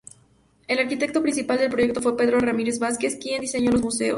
El 0.67 0.79
arquitecto 0.79 1.21
principal 1.21 1.59
del 1.59 1.69
proyecto 1.69 2.01
fue 2.01 2.17
Pedro 2.17 2.39
Ramírez 2.39 2.79
Vázquez, 2.79 3.17
quien 3.21 3.41
diseñó 3.41 3.69
los 3.69 3.83
museos. 3.83 4.09